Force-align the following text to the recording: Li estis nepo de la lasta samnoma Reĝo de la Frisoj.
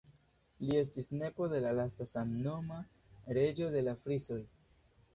Li 0.63 0.79
estis 0.83 1.09
nepo 1.19 1.51
de 1.53 1.59
la 1.67 1.75
lasta 1.81 2.09
samnoma 2.15 2.81
Reĝo 3.41 3.73
de 3.79 3.89
la 3.89 3.99
Frisoj. 4.05 4.45